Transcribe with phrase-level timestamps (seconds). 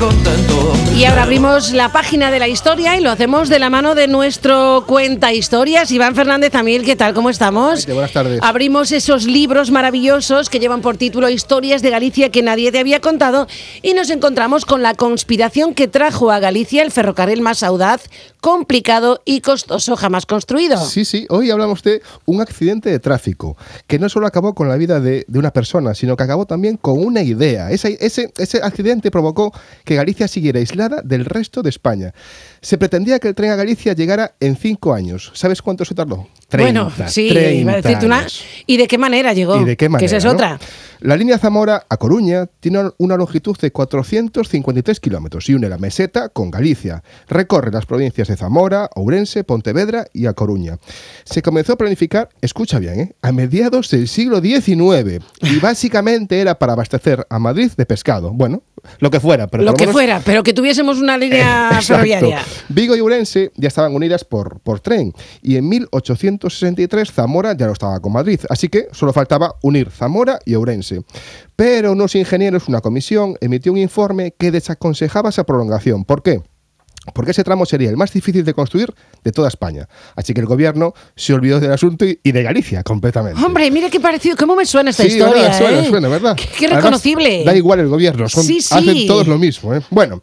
[0.00, 0.59] contento.
[1.00, 4.06] Y ahora abrimos la página de la historia y lo hacemos de la mano de
[4.06, 6.84] nuestro cuenta historias, Iván Fernández Amil.
[6.84, 7.14] ¿Qué tal?
[7.14, 7.86] ¿Cómo estamos?
[7.86, 8.38] buenas tardes.
[8.42, 13.00] Abrimos esos libros maravillosos que llevan por título Historias de Galicia que nadie te había
[13.00, 13.46] contado
[13.80, 18.02] y nos encontramos con la conspiración que trajo a Galicia el ferrocarril más audaz,
[18.42, 20.84] complicado y costoso jamás construido.
[20.84, 23.56] Sí, sí, hoy hablamos de un accidente de tráfico
[23.86, 26.76] que no solo acabó con la vida de, de una persona, sino que acabó también
[26.76, 27.70] con una idea.
[27.70, 29.50] Ese, ese, ese accidente provocó
[29.86, 32.12] que Galicia siguiera aislada del resto de España.
[32.60, 35.30] Se pretendía que el tren a Galicia llegara en cinco años.
[35.34, 36.28] ¿Sabes cuánto se tardó?
[36.50, 38.26] 30, bueno, sí, 30 iba a decirte una.
[38.66, 39.60] ¿Y de qué manera llegó?
[39.60, 40.00] ¿Y de qué manera?
[40.00, 40.32] Que esa es no?
[40.32, 40.58] otra.
[41.00, 46.28] La línea Zamora a Coruña tiene una longitud de 453 kilómetros y une la meseta
[46.28, 47.02] con Galicia.
[47.26, 50.76] Recorre las provincias de Zamora, Ourense, Pontevedra y A Coruña.
[51.24, 53.14] Se comenzó a planificar, escucha bien, ¿eh?
[53.22, 58.32] a mediados del siglo XIX y básicamente era para abastecer a Madrid de pescado.
[58.32, 58.62] Bueno,
[58.98, 62.40] lo que fuera, pero Lo que menos- fuera, pero que tuviésemos una línea ferroviaria.
[62.68, 65.66] Vigo y Ourense ya estaban unidas por, por tren y en
[66.40, 71.02] 1863 Zamora ya no estaba con Madrid, así que solo faltaba unir Zamora y Ourense.
[71.56, 76.04] Pero unos ingenieros, una comisión, emitió un informe que desaconsejaba esa prolongación.
[76.04, 76.40] ¿Por qué?
[77.14, 78.92] Porque ese tramo sería el más difícil de construir
[79.24, 79.88] de toda España.
[80.16, 83.42] Así que el gobierno se olvidó del asunto y, de Galicia completamente.
[83.42, 85.42] Hombre, mira qué parecido, cómo me suena esta Sí, historia.
[85.44, 85.58] ¿verdad?
[85.58, 85.88] Suena, ¿eh?
[85.88, 86.36] suena, ¿verdad?
[86.36, 87.44] Qué, qué Además, reconocible.
[87.44, 88.74] da igual el gobierno, son- Sí, sí.
[88.74, 89.74] hacen todos lo mismo.
[89.74, 89.80] ¿eh?
[89.90, 90.20] Bueno,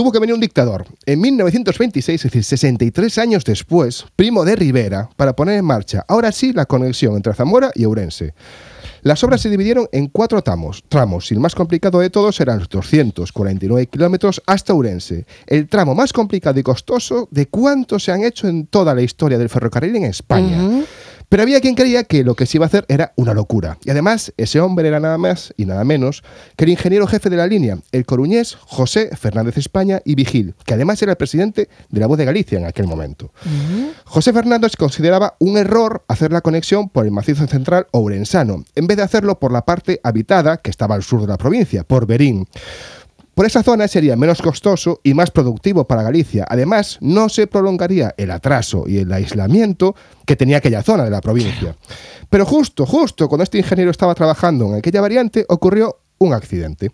[0.00, 5.10] tuvo que venir un dictador en 1926, es decir, 63 años después, primo de Rivera,
[5.14, 8.32] para poner en marcha, ahora sí, la conexión entre Zamora y Ourense.
[9.02, 12.60] Las obras se dividieron en cuatro tramos, tramos y el más complicado de todos eran
[12.60, 15.26] los 249 kilómetros hasta Ourense.
[15.46, 19.36] El tramo más complicado y costoso de cuántos se han hecho en toda la historia
[19.36, 20.82] del ferrocarril en España.
[21.30, 23.78] Pero había quien creía que lo que se iba a hacer era una locura.
[23.84, 26.24] Y además, ese hombre era nada más y nada menos
[26.56, 30.74] que el ingeniero jefe de la línea, el coruñés José Fernández España y Vigil, que
[30.74, 33.32] además era el presidente de la Voz de Galicia en aquel momento.
[34.04, 38.96] José Fernández consideraba un error hacer la conexión por el macizo central ourensano, en vez
[38.96, 42.48] de hacerlo por la parte habitada que estaba al sur de la provincia, por Berín.
[43.34, 46.46] Por esa zona sería menos costoso y más productivo para Galicia.
[46.48, 49.94] Además, no se prolongaría el atraso y el aislamiento
[50.26, 51.76] que tenía aquella zona de la provincia.
[52.28, 56.90] Pero justo, justo cuando este ingeniero estaba trabajando en aquella variante, ocurrió un accidente.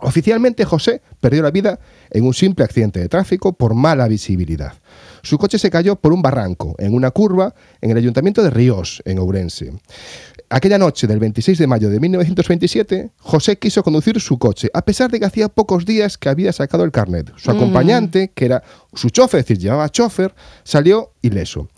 [0.00, 1.78] Oficialmente José perdió la vida
[2.10, 4.74] en un simple accidente de tráfico por mala visibilidad.
[5.22, 9.00] Su coche se cayó por un barranco en una curva en el ayuntamiento de Ríos,
[9.04, 9.72] en Ourense.
[10.54, 15.10] Aquella noche del 26 de mayo de 1927, José quiso conducir su coche, a pesar
[15.10, 17.32] de que hacía pocos días que había sacado el carnet.
[17.36, 18.62] Su acompañante, que era
[18.92, 21.70] su chofer, es decir, llevaba chofer, salió ileso.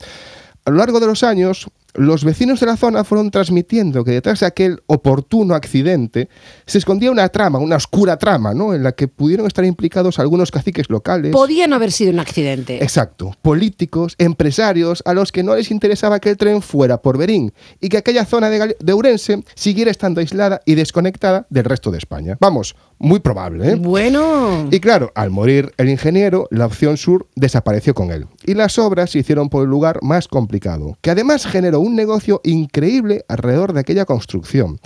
[0.65, 4.41] A lo largo de los años, los vecinos de la zona fueron transmitiendo que detrás
[4.41, 6.29] de aquel oportuno accidente
[6.67, 8.75] se escondía una trama, una oscura trama, ¿no?
[8.75, 11.33] En la que pudieron estar implicados algunos caciques locales.
[11.33, 12.83] Podía no haber sido un accidente.
[12.83, 17.53] Exacto, políticos, empresarios a los que no les interesaba que el tren fuera por Berín
[17.81, 21.99] y que aquella zona de, de Ourense siguiera estando aislada y desconectada del resto de
[21.99, 22.37] España.
[22.41, 23.75] Vamos, muy probable, ¿eh?
[23.77, 24.67] Bueno.
[24.71, 28.27] Y claro, al morir el ingeniero, la opción sur desapareció con él.
[28.45, 32.41] Y las obras se hicieron por el lugar más complicado, que además generó un negocio
[32.45, 34.81] increíble alrededor de aquella construcción.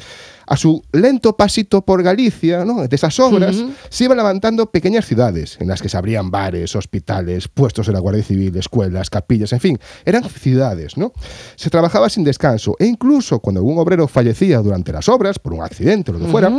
[0.49, 2.89] A su lento pasito por Galicia, ¿no?
[2.89, 7.49] de esas obras, se iban levantando pequeñas ciudades, en las que se abrían bares, hospitales,
[7.49, 11.13] puestos de la Guardia Civil, escuelas, capillas, en fin, eran ciudades, ¿no?
[11.57, 15.63] Se trabajaba sin descanso, e incluso cuando algún obrero fallecía durante las obras, por un
[15.63, 16.51] accidente o lo que fuera,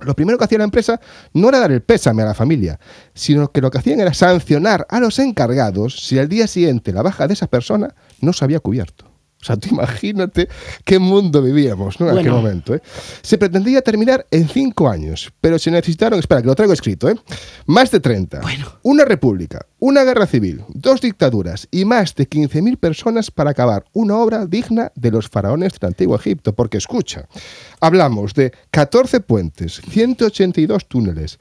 [0.00, 1.00] lo primero que hacía la empresa
[1.34, 2.78] no era dar el pésame a la familia,
[3.14, 7.02] sino que lo que hacían era sancionar a los encargados si al día siguiente la
[7.02, 9.06] baja de esa persona no se había cubierto.
[9.42, 10.48] O sea, tú imagínate
[10.84, 12.06] qué mundo vivíamos ¿no?
[12.10, 12.42] en aquel Bueno.
[12.42, 12.74] momento.
[12.74, 12.82] ¿eh?
[13.22, 17.14] Se pretendía terminar en cinco años, pero se necesitaron, espera, que lo traigo escrito, ¿eh?
[17.64, 18.40] más de 30.
[18.82, 24.16] Una república, una guerra civil, dos dictaduras y más de 15.000 personas para acabar una
[24.18, 26.54] obra digna de los faraones del antiguo Egipto.
[26.54, 27.26] Porque escucha,
[27.80, 31.38] hablamos de 14 puentes, 182 túneles,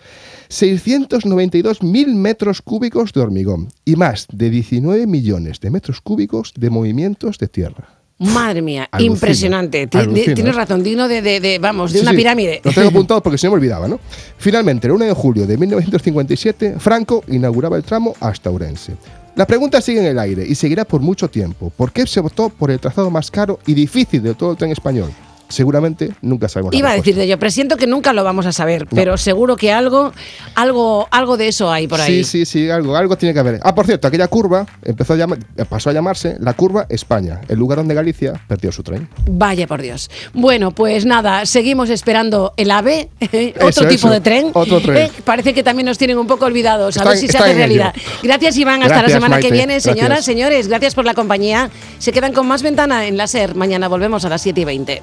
[0.49, 7.37] 692.000 metros cúbicos de hormigón y más de 19 millones de metros cúbicos de movimientos
[7.37, 7.98] de tierra.
[8.19, 9.89] Madre mía, Alucina, impresionante.
[9.93, 10.57] Alucina, Tienes ¿eh?
[10.57, 12.61] razón, digno de, de- de- vamos, de Sí, una sí, pirámide.
[12.63, 13.99] Lo tengo apuntado porque no me olvidaba, ¿no?
[14.37, 18.95] Finalmente, el 1 de julio de 1957, Franco inauguraba el tramo hasta Ourense.
[19.35, 21.71] La pregunta sigue en el aire y seguirá por mucho tiempo.
[21.75, 24.71] ¿Por qué se optó por el trazado más caro y difícil de todo el tren
[24.71, 25.11] español?
[25.49, 26.73] Seguramente nunca sabemos.
[26.73, 27.09] la Iba a respuesta.
[27.11, 30.13] decirte yo, presiento que nunca lo vamos a saber, pero seguro que algo,
[30.55, 32.23] algo, algo de eso hay por ahí.
[32.23, 33.59] Sí, sí, sí, algo, algo tiene que haber.
[33.63, 37.57] Ah, por cierto, aquella curva empezó a llamar- pasó a llamarse la curva España, el
[37.59, 39.09] lugar donde Galicia perdió su tren.
[39.27, 40.09] Vaya por Dios.
[40.33, 43.09] Bueno, pues nada, seguimos esperando el AVE,
[43.55, 44.51] otro Eso, tipo eso, de tren.
[44.53, 44.97] otro tren.
[44.97, 46.97] Eh, parece que también nos tienen un poco olvidados.
[46.97, 47.57] A ver si se hace en ello.
[47.57, 47.93] realidad.
[48.23, 48.81] Gracias, Iván.
[48.83, 49.55] Hasta la Gracias, semana que Maite.
[49.55, 49.79] viene.
[49.79, 50.25] Señoras, Gracias.
[50.25, 51.69] señores, gracias por la compañía.
[51.97, 53.55] Se quedan con más ventana en la SER.
[53.55, 55.01] Mañana volvemos a las 7 y 20.